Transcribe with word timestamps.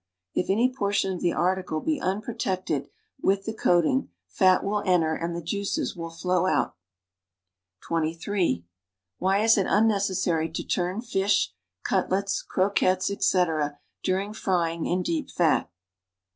If 0.33 0.49
any 0.49 0.73
portion 0.73 1.13
of 1.13 1.21
the 1.21 1.31
article 1.31 1.79
be 1.79 2.01
unprotected 2.01 2.89
with 3.21 3.45
the 3.45 3.53
coat 3.53 3.85
ing, 3.85 4.09
fat 4.27 4.63
will 4.63 4.81
enter 4.83 5.13
and 5.13 5.35
the 5.35 5.43
juices 5.43 5.95
will 5.95 6.09
flow 6.09 6.47
out. 6.47 6.75
(23) 7.81 8.65
Why 9.19 9.43
is 9.43 9.59
it 9.59 9.67
unnecessary 9.69 10.49
to 10.53 10.63
turn 10.63 11.01
fish, 11.01 11.53
cuUels, 11.85 12.45
eroquelles, 12.51 13.11
etc., 13.11 13.77
during 14.01 14.33
frying 14.33 14.87
in 14.87 15.03
deep 15.03 15.29
fat? 15.29 15.65
Ans. 15.65 15.67